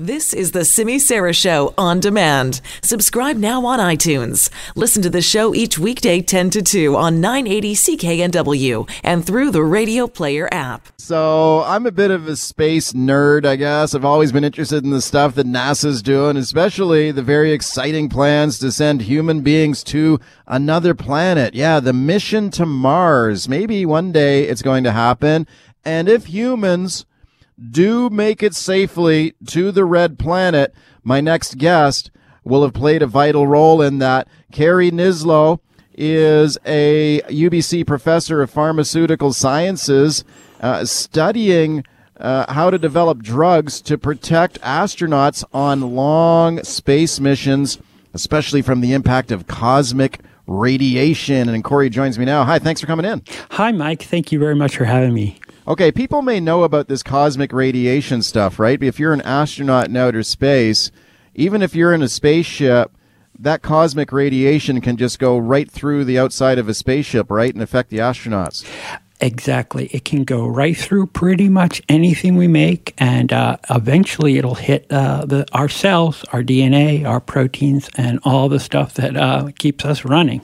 [0.00, 2.62] This is the Simi Sara Show on demand.
[2.82, 4.48] Subscribe now on iTunes.
[4.74, 9.62] Listen to the show each weekday 10 to 2 on 980 CKNW and through the
[9.62, 10.88] Radio Player app.
[10.96, 13.94] So, I'm a bit of a space nerd, I guess.
[13.94, 18.58] I've always been interested in the stuff that NASA's doing, especially the very exciting plans
[18.60, 21.52] to send human beings to another planet.
[21.52, 23.50] Yeah, the mission to Mars.
[23.50, 25.46] Maybe one day it's going to happen.
[25.84, 27.04] And if humans
[27.68, 30.74] do make it safely to the red planet.
[31.02, 32.10] My next guest
[32.44, 34.28] will have played a vital role in that.
[34.54, 35.60] Corey Nislow
[35.94, 40.24] is a UBC professor of pharmaceutical sciences
[40.60, 41.84] uh, studying
[42.18, 47.78] uh, how to develop drugs to protect astronauts on long space missions,
[48.14, 51.48] especially from the impact of cosmic radiation.
[51.48, 52.44] And Corey joins me now.
[52.44, 53.22] Hi, thanks for coming in.
[53.52, 54.02] Hi, Mike.
[54.02, 55.38] Thank you very much for having me.
[55.68, 58.82] Okay, people may know about this cosmic radiation stuff, right?
[58.82, 60.90] If you're an astronaut in outer space,
[61.34, 62.92] even if you're in a spaceship,
[63.38, 67.62] that cosmic radiation can just go right through the outside of a spaceship, right, and
[67.62, 68.66] affect the astronauts.
[69.22, 69.86] Exactly.
[69.88, 74.86] It can go right through pretty much anything we make, and uh, eventually it'll hit
[74.90, 79.84] uh, the, our cells, our DNA, our proteins, and all the stuff that uh, keeps
[79.84, 80.40] us running.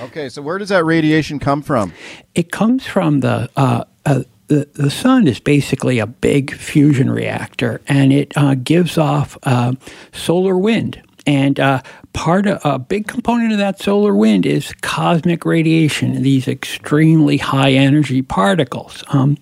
[0.00, 1.92] Okay, so where does that radiation come from?
[2.34, 7.80] It comes from the uh, uh, the, the sun is basically a big fusion reactor
[7.88, 9.72] and it uh, gives off uh,
[10.12, 11.02] solar wind.
[11.26, 16.46] And uh, part of a big component of that solar wind is cosmic radiation, these
[16.46, 19.02] extremely high energy particles.
[19.08, 19.36] Um,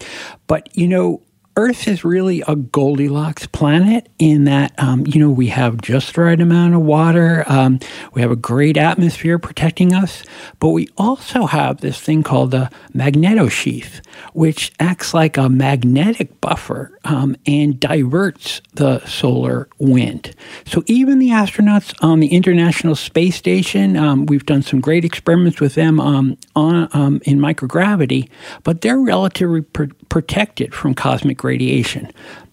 [0.47, 1.21] but, you know,
[1.57, 6.23] Earth is really a Goldilocks planet in that, um, you know, we have just the
[6.23, 7.45] right amount of water.
[7.47, 7.79] Um,
[8.13, 10.25] we have a great atmosphere protecting us,
[10.59, 16.99] but we also have this thing called the magnetosheath, which acts like a magnetic buffer
[17.05, 20.35] um, and diverts the solar wind.
[20.67, 25.61] So even the astronauts on the International Space Station, um, we've done some great experiments
[25.61, 28.29] with them um, on um, in microgravity,
[28.65, 32.11] but they're relatively pr- protected from cosmic radiation.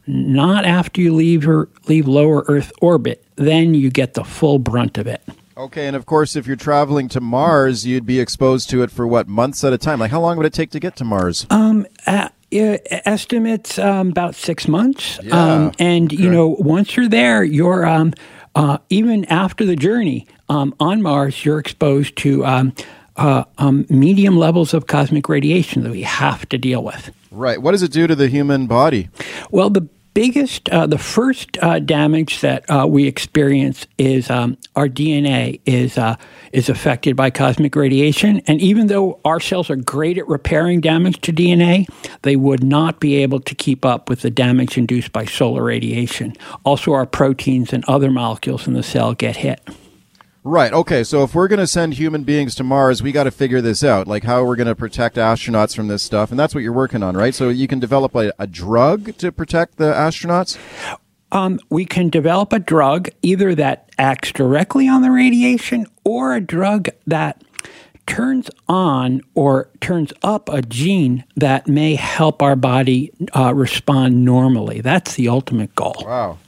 [0.07, 4.97] Not after you leave her, leave lower Earth orbit, then you get the full brunt
[4.97, 5.21] of it.
[5.57, 9.05] Okay, and of course, if you're traveling to Mars, you'd be exposed to it for
[9.05, 9.99] what months at a time.
[9.99, 11.45] Like, how long would it take to get to Mars?
[11.49, 15.19] Um, uh, estimates um, about six months.
[15.23, 15.35] Yeah.
[15.35, 16.21] Um, and Okay.
[16.23, 18.13] you know, once you're there, you're um,
[18.55, 22.73] uh, even after the journey um, on Mars, you're exposed to um,
[23.17, 27.11] uh, um, medium levels of cosmic radiation that we have to deal with.
[27.31, 27.61] Right.
[27.61, 29.09] What does it do to the human body?
[29.51, 34.87] Well, the biggest, uh, the first uh, damage that uh, we experience is um, our
[34.87, 36.15] DNA is uh,
[36.51, 41.21] is affected by cosmic radiation, and even though our cells are great at repairing damage
[41.21, 41.87] to DNA,
[42.23, 46.33] they would not be able to keep up with the damage induced by solar radiation.
[46.65, 49.61] Also, our proteins and other molecules in the cell get hit.
[50.43, 50.73] Right.
[50.73, 51.03] Okay.
[51.03, 53.83] So if we're going to send human beings to Mars, we got to figure this
[53.83, 56.73] out, like how we're going to protect astronauts from this stuff, and that's what you're
[56.73, 57.35] working on, right?
[57.35, 60.57] So you can develop a, a drug to protect the astronauts.
[61.31, 66.41] Um, we can develop a drug either that acts directly on the radiation or a
[66.41, 67.43] drug that
[68.05, 74.81] turns on or turns up a gene that may help our body uh, respond normally.
[74.81, 75.95] That's the ultimate goal.
[76.05, 76.39] Wow.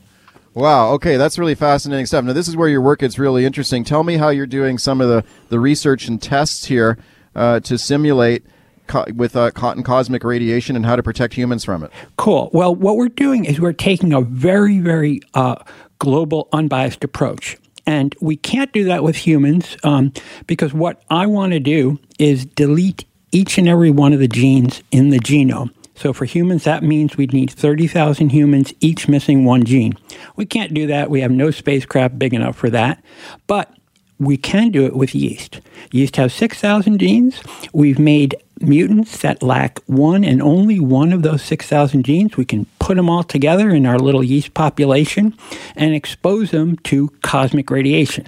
[0.53, 0.91] Wow.
[0.93, 2.23] Okay, that's really fascinating stuff.
[2.25, 3.83] Now, this is where your work gets really interesting.
[3.83, 6.97] Tell me how you're doing some of the, the research and tests here
[7.35, 8.43] uh, to simulate
[8.87, 11.91] co- with uh, cotton cosmic radiation and how to protect humans from it.
[12.17, 12.49] Cool.
[12.53, 15.55] Well, what we're doing is we're taking a very, very uh,
[15.99, 17.57] global, unbiased approach.
[17.85, 20.13] And we can't do that with humans um,
[20.47, 24.83] because what I want to do is delete each and every one of the genes
[24.91, 25.71] in the genome.
[25.95, 29.93] So for humans, that means we'd need 30,000 humans, each missing one gene.
[30.35, 31.09] We can't do that.
[31.09, 33.03] We have no spacecraft big enough for that.
[33.47, 33.73] But
[34.19, 35.61] we can do it with yeast.
[35.91, 37.41] Yeast has 6,000 genes.
[37.73, 42.37] We've made mutants that lack one and only one of those 6,000 genes.
[42.37, 45.37] We can put them all together in our little yeast population
[45.75, 48.27] and expose them to cosmic radiation.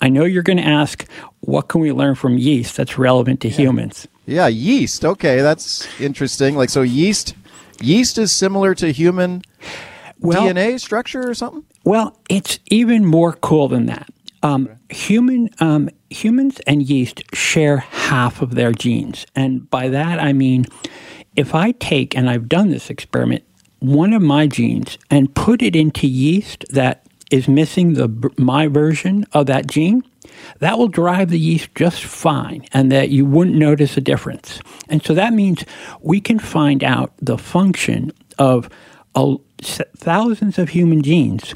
[0.00, 1.08] I know you're going to ask,
[1.40, 4.08] what can we learn from yeast that's relevant to humans?
[4.26, 5.04] Yeah, yeast.
[5.04, 6.56] Okay, that's interesting.
[6.56, 7.34] Like, so yeast,
[7.80, 9.42] yeast is similar to human
[10.18, 11.64] Well- DNA structure or something.
[11.84, 14.08] Well, it's even more cool than that.
[14.42, 20.32] Um, human um, humans and yeast share half of their genes, and by that I
[20.32, 20.66] mean,
[21.36, 23.44] if I take and I've done this experiment,
[23.78, 29.24] one of my genes and put it into yeast that is missing the my version
[29.32, 30.02] of that gene,
[30.58, 34.60] that will drive the yeast just fine, and that you wouldn't notice a difference.
[34.88, 35.64] And so that means
[36.00, 38.68] we can find out the function of
[39.14, 39.36] a,
[39.96, 41.54] thousands of human genes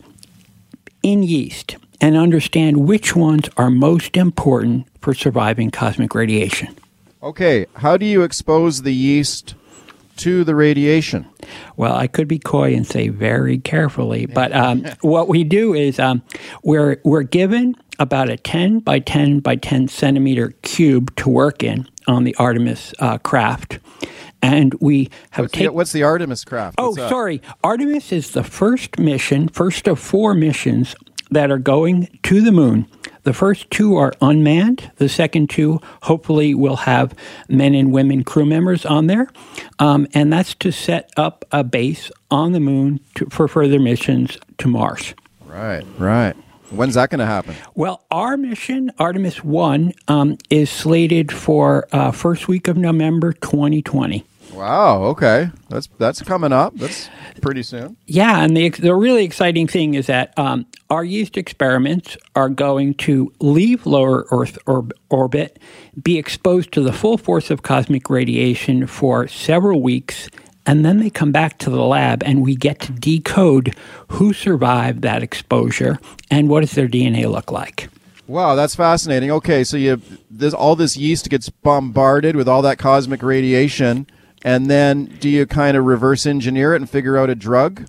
[1.03, 6.75] in yeast and understand which ones are most important for surviving cosmic radiation.
[7.23, 9.55] Okay, how do you expose the yeast
[10.17, 11.27] to the radiation?
[11.77, 15.99] Well, I could be coy and say very carefully, but um, what we do is
[15.99, 16.23] um,
[16.62, 21.87] we're we're given about a 10 by 10 by 10 centimeter cube to work in
[22.08, 23.79] on the Artemis uh, craft.
[24.43, 25.75] And we have What's, the, taken.
[25.75, 26.76] what's the Artemis craft?
[26.79, 27.08] Oh, What's that?
[27.11, 27.43] sorry.
[27.62, 30.97] Artemis is the first mission, first of four missions
[31.31, 32.87] that are going to the moon.
[33.25, 34.91] The first two are unmanned.
[34.96, 37.14] The second two, hopefully, will have
[37.50, 39.29] men and women crew members on there.
[39.79, 44.38] Um, and that's to set up a base on the moon to, for further missions
[44.56, 45.14] to Mars.
[45.44, 46.35] Right, right.
[46.70, 47.55] When's that going to happen?
[47.75, 54.25] Well, our mission, Artemis 1, um, is slated for uh, first week of November 2020.
[54.52, 55.05] Wow.
[55.05, 56.75] Okay, that's that's coming up.
[56.76, 57.08] That's
[57.40, 57.96] pretty soon.
[58.06, 62.94] Yeah, and the, the really exciting thing is that um, our yeast experiments are going
[62.94, 65.58] to leave lower Earth orb- orbit,
[66.02, 70.28] be exposed to the full force of cosmic radiation for several weeks,
[70.66, 73.74] and then they come back to the lab and we get to decode
[74.08, 75.98] who survived that exposure
[76.30, 77.88] and what does their DNA look like.
[78.26, 79.30] Wow, that's fascinating.
[79.32, 84.06] Okay, so you this all this yeast gets bombarded with all that cosmic radiation,
[84.44, 87.88] and then do you kind of reverse engineer it and figure out a drug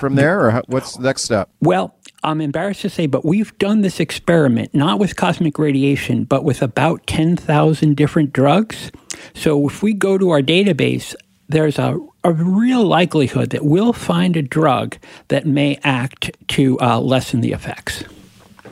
[0.00, 1.50] from there, or what's the next step?
[1.60, 6.44] Well, I'm embarrassed to say, but we've done this experiment not with cosmic radiation, but
[6.44, 8.92] with about 10,000 different drugs.
[9.34, 11.14] So if we go to our database,
[11.48, 14.96] there's a, a real likelihood that we'll find a drug
[15.28, 18.04] that may act to uh, lessen the effects.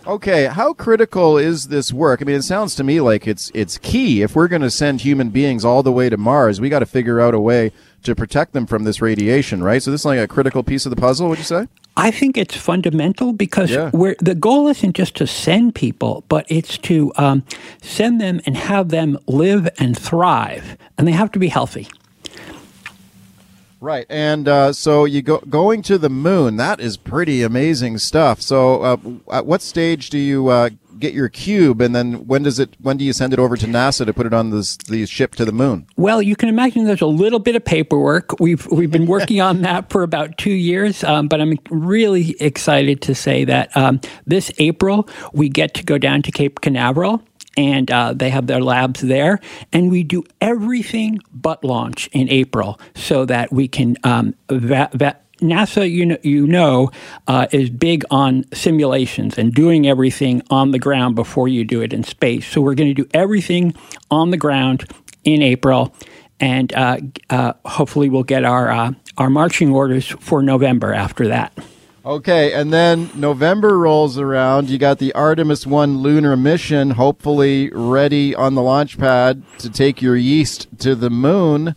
[0.06, 2.22] Okay, how critical is this work?
[2.22, 4.22] I mean, it sounds to me like it's it's key.
[4.22, 6.86] If we're going to send human beings all the way to Mars, we got to
[6.86, 7.70] figure out a way
[8.04, 9.82] to protect them from this radiation, right?
[9.82, 11.28] So this is like a critical piece of the puzzle.
[11.28, 11.68] Would you say?
[11.98, 13.90] I think it's fundamental because Yeah.
[13.92, 17.42] we're, the goal isn't just to send people, but it's to um,
[17.82, 21.88] send them and have them live and thrive, and they have to be healthy.
[23.80, 26.56] Right, and uh, so you go going to the moon.
[26.58, 28.42] That is pretty amazing stuff.
[28.42, 28.96] So, uh,
[29.32, 30.68] at what stage do you uh,
[30.98, 32.76] get your cube, and then when does it?
[32.78, 35.34] When do you send it over to NASA to put it on this the ship
[35.36, 35.86] to the moon?
[35.96, 38.38] Well, you can imagine there's a little bit of paperwork.
[38.38, 43.00] We've we've been working on that for about two years, um, but I'm really excited
[43.02, 47.22] to say that um, this April we get to go down to Cape Canaveral.
[47.56, 49.40] And uh, they have their labs there,
[49.72, 55.16] and we do everything but launch in April, so that we can um, va- va-
[55.40, 56.90] NASA, you know, you know
[57.26, 61.92] uh, is big on simulations and doing everything on the ground before you do it
[61.92, 62.46] in space.
[62.46, 63.74] So we're going to do everything
[64.10, 64.84] on the ground
[65.24, 65.94] in April,
[66.38, 66.98] and uh,
[67.30, 71.52] uh, hopefully we'll get our uh, our marching orders for November after that.
[72.04, 74.70] Okay, and then November rolls around.
[74.70, 80.00] You got the Artemis 1 lunar mission, hopefully ready on the launch pad to take
[80.00, 81.74] your yeast to the moon.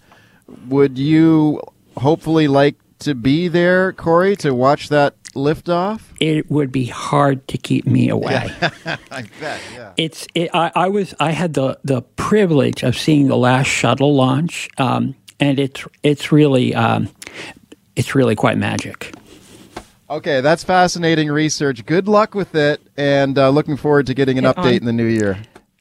[0.67, 1.61] Would you
[1.97, 6.01] hopefully like to be there, Corey, to watch that liftoff?
[6.21, 8.49] It would be hard to keep me away.
[9.11, 9.93] I bet, yeah.
[9.97, 14.15] it's it, I, I was I had the the privilege of seeing the last shuttle
[14.15, 17.09] launch, um, and it's it's really um,
[17.95, 19.13] it's really quite magic.
[20.13, 21.87] Okay, that's fascinating research.
[21.87, 25.07] Good luck with it, and uh, looking forward to getting an update in the new
[25.07, 25.39] year.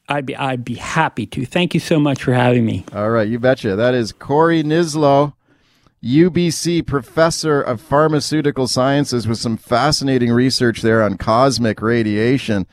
[0.09, 1.45] I'd be I'd be happy to.
[1.45, 2.83] Thank you so much for having me.
[2.95, 3.75] All right, you betcha.
[3.75, 5.33] That is Corey Nislow,
[6.03, 12.65] UBC professor of pharmaceutical sciences, with some fascinating research there on cosmic radiation.